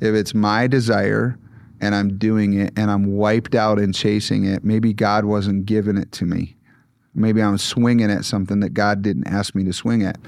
[0.00, 1.38] If it's my desire
[1.80, 5.96] and I'm doing it and I'm wiped out and chasing it, maybe God wasn't giving
[5.96, 6.56] it to me.
[7.14, 10.18] Maybe I'm swinging at something that God didn't ask me to swing at.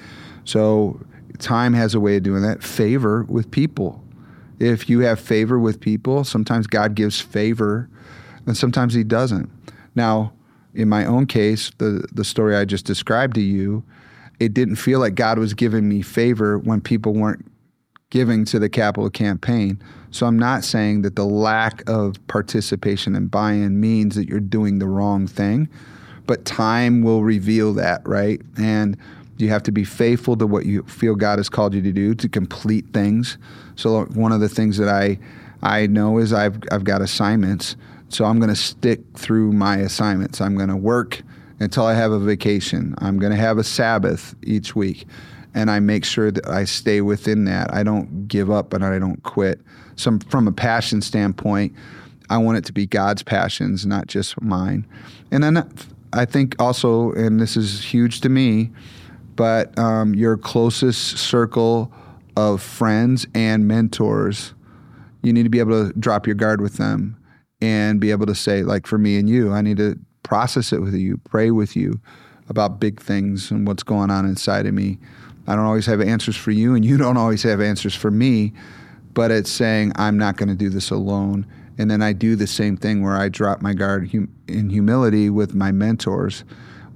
[0.45, 1.01] So
[1.39, 2.63] time has a way of doing that.
[2.63, 4.03] Favor with people.
[4.59, 7.89] If you have favor with people, sometimes God gives favor
[8.47, 9.51] and sometimes he doesn't.
[9.95, 10.33] Now,
[10.75, 13.85] in my own case, the, the story I just described to you,
[14.41, 17.45] it didn't feel like God was giving me favor when people weren't
[18.11, 19.81] giving to the capital campaign.
[20.11, 24.41] So I'm not saying that the lack of participation and buy in means that you're
[24.41, 25.69] doing the wrong thing,
[26.27, 28.41] but time will reveal that, right?
[28.57, 28.97] And
[29.37, 32.15] you have to be faithful to what you feel God has called you to do
[32.15, 33.37] to complete things.
[33.77, 35.19] So one of the things that I
[35.63, 37.77] I know is I've I've got assignments,
[38.09, 40.41] so I'm going to stick through my assignments.
[40.41, 41.21] I'm going to work
[41.61, 42.95] until I have a vacation.
[42.99, 45.07] I'm going to have a Sabbath each week.
[45.59, 47.75] And I make sure that I stay within that.
[47.75, 49.61] I don't give up and I don't quit.
[49.97, 51.75] So, from a passion standpoint,
[52.31, 54.87] I want it to be God's passions, not just mine.
[55.33, 55.69] And then
[56.13, 58.71] I think also, and this is huge to me,
[59.35, 61.93] but um, your closest circle
[62.37, 64.55] of friends and mentors,
[65.25, 67.17] you need to be able to drop your guard with them
[67.61, 70.83] and be able to say, like for me and you, I need to process it
[70.83, 72.01] with you, pray with you
[72.49, 74.99] about big things and what's going on inside of me.
[75.49, 78.53] I don't always have answers for you, and you don't always have answers for me,
[79.15, 81.47] but it's saying, I'm not going to do this alone.
[81.79, 85.31] And then I do the same thing where I drop my guard hum- in humility
[85.31, 86.45] with my mentors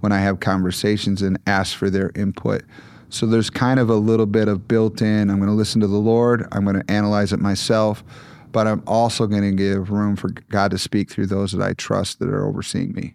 [0.00, 2.62] when I have conversations and ask for their input.
[3.08, 5.86] So there's kind of a little bit of built in, I'm going to listen to
[5.86, 8.02] the Lord, I'm going to analyze it myself,
[8.50, 11.74] but I'm also going to give room for God to speak through those that I
[11.74, 13.14] trust that are overseeing me.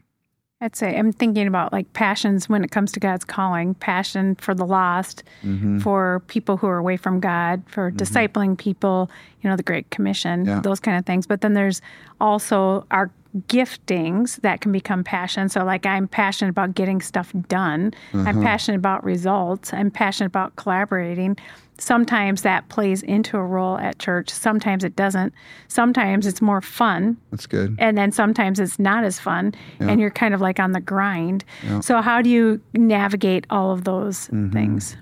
[0.60, 4.56] I'd say I'm thinking about like passions when it comes to God's calling, passion for
[4.56, 5.80] the lost, mm-hmm.
[5.80, 7.98] for people who are away from God, for mm-hmm.
[7.98, 10.60] discipling people, you know, the Great Commission, yeah.
[10.60, 11.28] those kind of things.
[11.28, 11.80] But then there's
[12.20, 13.12] also our
[13.48, 15.50] giftings that can become passion.
[15.50, 17.94] So, like, I'm passionate about getting stuff done.
[18.14, 18.42] I'm uh-huh.
[18.42, 19.74] passionate about results.
[19.74, 21.38] I'm passionate about collaborating.
[21.80, 24.30] Sometimes that plays into a role at church.
[24.30, 25.34] Sometimes it doesn't.
[25.68, 27.18] Sometimes it's more fun.
[27.30, 27.76] That's good.
[27.78, 29.90] And then sometimes it's not as fun, yeah.
[29.90, 31.46] and you're kind of like on the grind.
[31.64, 31.82] Yeah.
[31.82, 34.52] So, how do you navigate all of those mm-hmm.
[34.52, 34.98] things?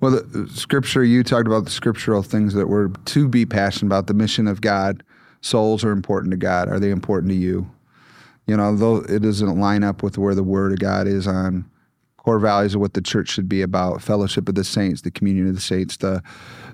[0.00, 4.06] Well, the scripture, you talked about the scriptural things that we're to be passionate about,
[4.06, 5.02] the mission of God
[5.40, 6.68] souls are important to God.
[6.68, 7.70] Are they important to you?
[8.46, 11.68] You know, though it doesn't line up with where the Word of God is on
[12.16, 15.48] core values of what the church should be about: fellowship of the saints, the communion
[15.48, 16.22] of the saints, the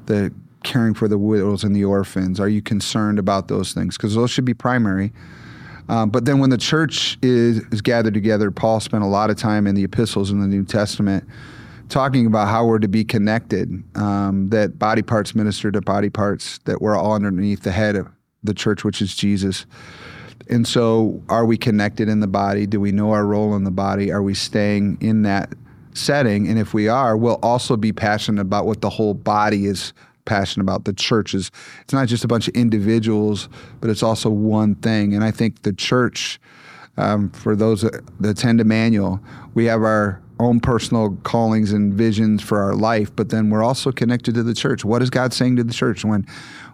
[0.06, 2.40] the caring for the widows and the orphans.
[2.40, 3.96] Are you concerned about those things?
[3.96, 5.12] Because those should be primary.
[5.88, 9.36] Um, but then when the church is, is gathered together, Paul spent a lot of
[9.36, 11.28] time in the epistles in the New Testament
[11.90, 16.58] talking about how we're to be connected, um, that body parts minister to body parts,
[16.64, 18.08] that we're all underneath the head of
[18.44, 19.66] the church, which is Jesus.
[20.48, 22.66] And so, are we connected in the body?
[22.66, 24.12] Do we know our role in the body?
[24.12, 25.52] Are we staying in that
[25.94, 26.48] setting?
[26.48, 30.64] And if we are, we'll also be passionate about what the whole body is passionate
[30.64, 30.84] about.
[30.84, 31.50] The church is,
[31.82, 33.48] it's not just a bunch of individuals,
[33.80, 35.14] but it's also one thing.
[35.14, 36.40] And I think the church,
[36.96, 39.20] um, for those that attend Emmanuel,
[39.54, 43.92] we have our own personal callings and visions for our life, but then we're also
[43.92, 44.84] connected to the church.
[44.84, 46.04] What is God saying to the church?
[46.04, 46.26] When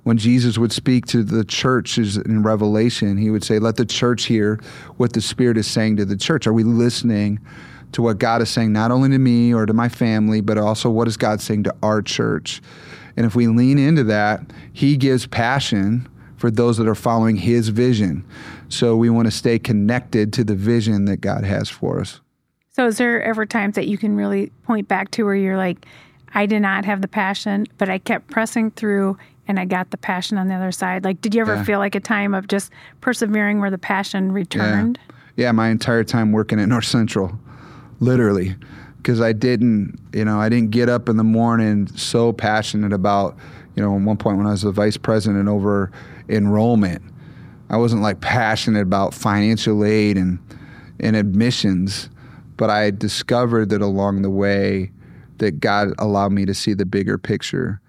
[0.02, 4.24] when Jesus would speak to the churches in Revelation, he would say, Let the church
[4.24, 4.60] hear
[4.96, 6.46] what the Spirit is saying to the church.
[6.46, 7.40] Are we listening
[7.92, 10.88] to what God is saying, not only to me or to my family, but also
[10.88, 12.62] what is God saying to our church?
[13.16, 14.40] And if we lean into that,
[14.72, 18.24] he gives passion for those that are following his vision.
[18.68, 22.20] So we want to stay connected to the vision that God has for us.
[22.70, 25.86] So, is there ever times that you can really point back to where you're like,
[26.32, 29.18] I did not have the passion, but I kept pressing through
[29.50, 31.04] and I got the passion on the other side?
[31.04, 31.64] Like, did you ever yeah.
[31.64, 34.98] feel like a time of just persevering where the passion returned?
[35.36, 37.38] Yeah, yeah my entire time working at North Central,
[38.00, 38.56] literally.
[38.96, 43.36] Because I didn't, you know, I didn't get up in the morning so passionate about,
[43.74, 45.90] you know, at one point when I was the vice president over
[46.28, 47.02] enrollment,
[47.70, 50.38] I wasn't like passionate about financial aid and,
[50.98, 52.10] and admissions
[52.60, 54.92] but I discovered that along the way
[55.38, 57.79] that God allowed me to see the bigger picture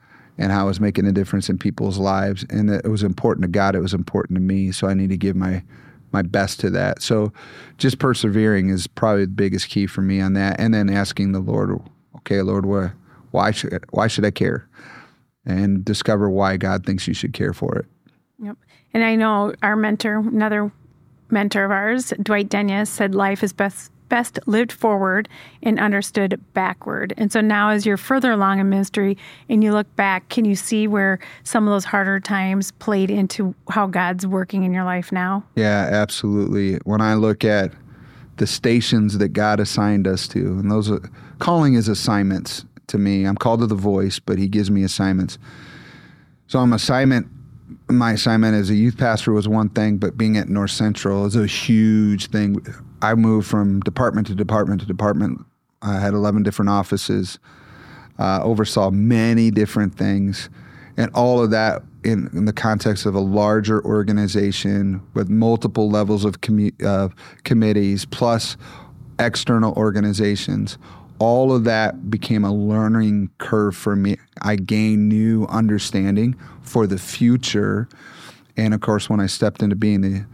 [0.42, 3.44] and how I was making a difference in people's lives and that it was important
[3.44, 4.72] to God, it was important to me.
[4.72, 5.64] So I need to give my
[6.12, 7.02] my best to that.
[7.02, 7.32] So
[7.78, 10.60] just persevering is probably the biggest key for me on that.
[10.60, 11.80] And then asking the Lord,
[12.18, 12.92] okay, Lord, why
[13.32, 14.68] why should why should I care?
[15.46, 17.86] And discover why God thinks you should care for it.
[18.44, 18.58] Yep.
[18.94, 20.72] And I know our mentor, another
[21.30, 25.30] mentor of ours, Dwight Denius, said life is best best lived forward
[25.64, 27.14] and understood backward.
[27.16, 30.54] And so now, as you're further along in ministry and you look back, can you
[30.54, 35.14] see where some of those harder times played into how God's working in your life
[35.14, 35.46] now?
[35.56, 36.76] Yeah, absolutely.
[36.84, 37.72] When I look at
[38.36, 41.02] the stations that God assigned us to, and those are,
[41.40, 43.24] calling is assignments to me.
[43.24, 45.38] I'm called to the voice, but He gives me assignments.
[46.48, 47.28] So I'm assignment
[47.98, 51.36] my assignment as a youth pastor was one thing, but being at North Central is
[51.36, 52.66] a huge thing.
[53.02, 55.46] I moved from department to department to department.
[55.82, 57.40] I had 11 different offices,
[58.20, 60.50] uh, oversaw many different things,
[60.98, 66.26] and all of that in, in, the context of a larger organization with multiple levels
[66.26, 67.10] of commu- uh,
[67.44, 68.58] committees plus
[69.20, 70.78] external organizations.
[71.22, 74.18] All of that became a learning curve for me.
[74.42, 77.88] I gained new understanding for the future.
[78.58, 80.26] And of course, when I stepped into being the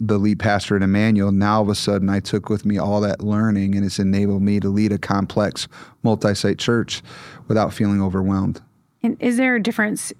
[0.00, 3.00] the lead pastor at Emmanuel, now all of a sudden I took with me all
[3.02, 5.68] that learning and it's enabled me to lead a complex
[6.02, 7.02] multi site church
[7.46, 8.60] without feeling overwhelmed.
[9.04, 10.12] And is there a difference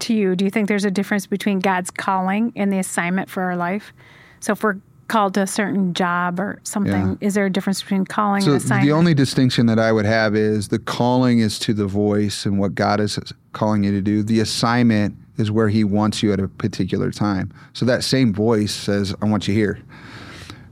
[0.00, 0.34] to you?
[0.34, 3.92] Do you think there's a difference between God's calling and the assignment for our life?
[4.40, 4.78] So if we're
[5.08, 7.26] called to a certain job or something, yeah.
[7.26, 8.86] is there a difference between calling so and assignment?
[8.86, 12.58] The only distinction that I would have is the calling is to the voice and
[12.58, 13.18] what God is
[13.52, 14.22] calling you to do.
[14.22, 17.52] The assignment is where he wants you at a particular time.
[17.72, 19.80] So that same voice says, I want you here.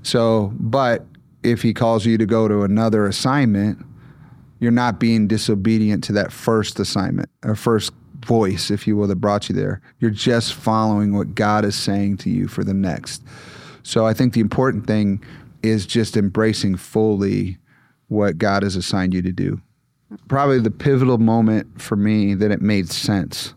[0.03, 1.05] So, but
[1.43, 3.85] if he calls you to go to another assignment,
[4.61, 7.93] you're not being disobedient to that first assignment or first
[8.24, 9.80] voice, if you will, that brought you there.
[9.99, 13.22] You're just following what God is saying to you for the next.
[13.83, 15.22] So I think the important thing
[15.62, 17.59] is just embracing fully
[18.09, 19.61] what God has assigned you to do.
[20.28, 23.55] Probably the pivotal moment for me that it made sense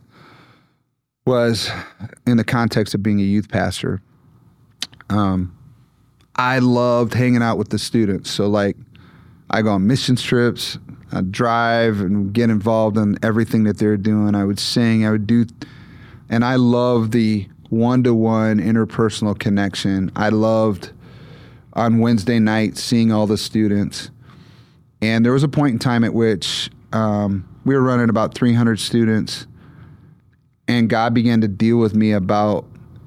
[1.25, 1.69] was
[2.25, 4.01] in the context of being a youth pastor.
[5.09, 5.57] Um,
[6.35, 8.29] I loved hanging out with the students.
[8.29, 8.77] So, like,
[9.49, 10.77] I go on mission trips,
[11.11, 14.35] I drive and get involved in everything that they're doing.
[14.35, 15.45] I would sing, I would do,
[16.29, 20.11] and I love the one to one interpersonal connection.
[20.15, 20.91] I loved
[21.73, 24.11] on Wednesday night seeing all the students.
[25.01, 28.79] And there was a point in time at which um, we were running about 300
[28.79, 29.47] students
[30.67, 32.65] and God began to deal with me about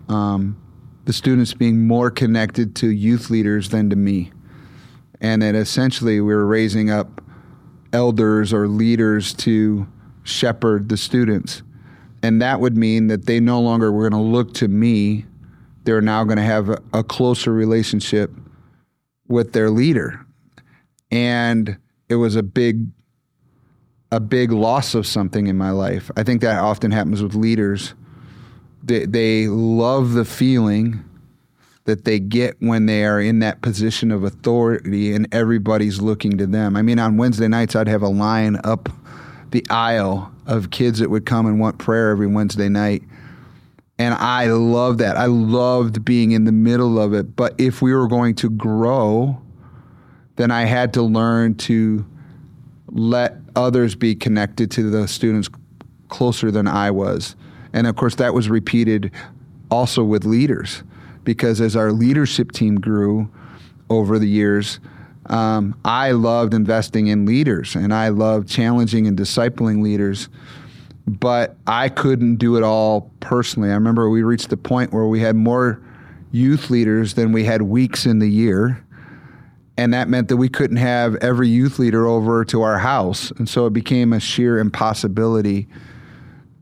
[0.09, 0.57] um,
[1.05, 4.31] the students being more connected to youth leaders than to me.
[5.21, 7.23] And that essentially we were raising up
[7.93, 9.89] elders or leaders to
[10.23, 11.63] shepherd the students.
[12.23, 15.25] And that would mean that they no longer were going to look to me.
[15.85, 18.33] They're now going to have a, a closer relationship
[19.29, 20.25] with their leader.
[21.11, 22.87] And it was a big
[24.11, 26.11] a big loss of something in my life.
[26.17, 27.95] I think that often happens with leaders.
[28.83, 31.05] They, they love the feeling
[31.85, 36.47] that they get when they are in that position of authority and everybody's looking to
[36.47, 36.77] them.
[36.77, 38.89] I mean, on Wednesday nights, I'd have a line up
[39.51, 43.05] the aisle of kids that would come and want prayer every Wednesday night.
[43.99, 45.17] And I loved that.
[45.17, 47.37] I loved being in the middle of it.
[47.37, 49.41] But if we were going to grow,
[50.37, 52.07] then I had to learn to
[52.91, 55.51] let others be connected to the students
[56.09, 57.37] closer than I was.
[57.73, 59.13] And of course, that was repeated
[59.71, 60.83] also with leaders,
[61.25, 63.29] because as our leadership team grew
[63.91, 64.81] over the years,
[65.29, 70.29] um, I loved investing in leaders and I loved challenging and discipling leaders,
[71.07, 73.71] but I couldn't do it all personally.
[73.71, 75.83] I remember we reached the point where we had more
[76.33, 78.85] youth leaders than we had weeks in the year
[79.79, 83.49] and that meant that we couldn't have every youth leader over to our house, and
[83.49, 85.69] so it became a sheer impossibility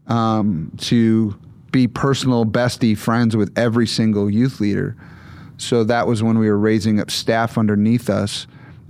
[0.06, 1.34] um, to
[1.72, 4.94] be personal bestie friends with every single youth leader.
[5.56, 8.46] So that was when we were raising up staff underneath us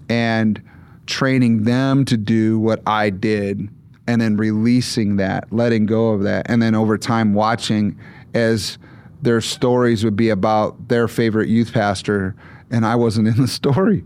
[0.09, 0.63] and
[1.07, 3.69] training them to do what I did,
[4.07, 7.99] and then releasing that, letting go of that, and then over time watching
[8.35, 8.79] as
[9.23, 12.37] their stories would be about their favorite youth pastor
[12.71, 14.05] and I wasn't in the story.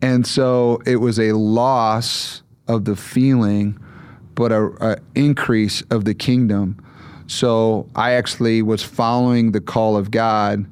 [0.00, 3.78] And so it was a loss of the feeling,
[4.34, 6.84] but a, a, increase of the kingdom.
[7.26, 10.66] So I actually was following the call of God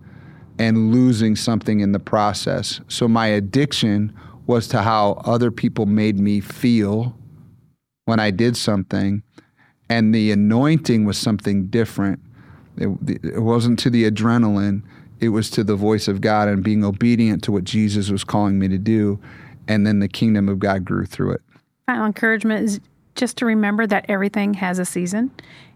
[0.59, 2.80] and losing something in the process.
[2.88, 4.12] So my addiction
[4.51, 7.16] was to how other people made me feel
[8.05, 9.22] when I did something,
[9.88, 12.20] and the anointing was something different.
[12.76, 14.82] It, it wasn't to the adrenaline
[15.20, 18.59] it was to the voice of God and being obedient to what Jesus was calling
[18.59, 19.20] me to do.
[19.68, 21.42] And then the kingdom of God grew through it.
[21.86, 22.80] Final encouragement is
[23.14, 25.30] just to remember that everything has a season.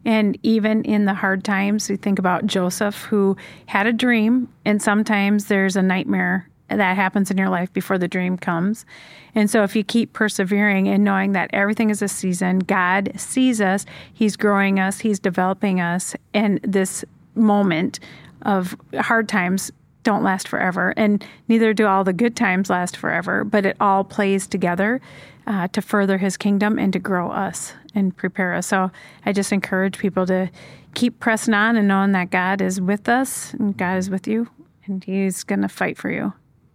[0.05, 4.81] And even in the hard times, we think about Joseph, who had a dream, and
[4.81, 8.87] sometimes there's a nightmare that happens in your life before the dream comes.
[9.35, 13.61] And so, if you keep persevering and knowing that everything is a season, God sees
[13.61, 17.05] us, He's growing us, He's developing us, and this
[17.35, 18.01] moment
[18.43, 19.73] of hard times
[20.05, 24.05] don't last forever, and neither do all the good times last forever, but it all
[24.05, 25.01] plays together
[25.47, 28.67] uh, to further his kingdom and to grow us and prepare us.
[28.67, 28.91] So
[29.27, 30.51] I just encourage people to
[30.95, 34.49] keep pressing on and knowing that God is with us and God is with you
[34.87, 36.33] and he's going to fight for you.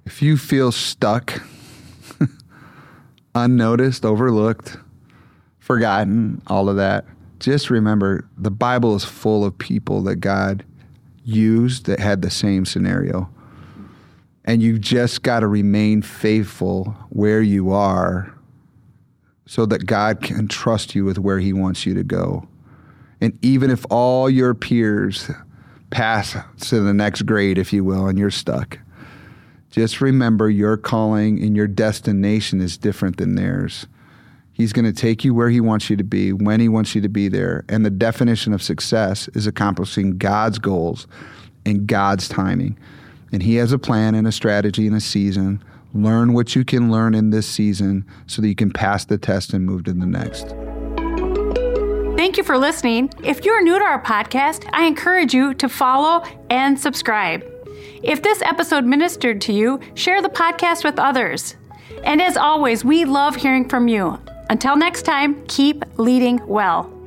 [0.10, 1.40] If you feel stuck,
[3.36, 4.76] unnoticed, overlooked,
[5.60, 7.06] forgotten, all of that,
[7.40, 10.66] just remember the Bible is full of people that God
[11.24, 13.30] used that had the same scenario.
[14.46, 18.34] And you've just got to remain faithful where you are
[19.46, 22.48] so that God can trust you with where He wants you to go.
[23.22, 25.30] And even if all your peers
[25.92, 28.80] pass to the next grade, if you will, and you're stuck.
[29.70, 33.86] Just remember your calling and your destination is different than theirs.
[34.52, 37.02] He's going to take you where He wants you to be, when He wants you
[37.02, 37.64] to be there.
[37.70, 41.08] And the definition of success is accomplishing God's goals
[41.66, 42.78] in God's timing.
[43.32, 45.64] And He has a plan and a strategy and a season.
[45.94, 49.54] Learn what you can learn in this season so that you can pass the test
[49.54, 50.48] and move to the next.
[52.18, 53.12] Thank you for listening.
[53.24, 57.59] If you're new to our podcast, I encourage you to follow and subscribe.
[58.04, 61.56] If this episode ministered to you, share the podcast with others.
[62.04, 64.20] And as always, we love hearing from you.
[64.50, 66.99] Until next time, keep leading well.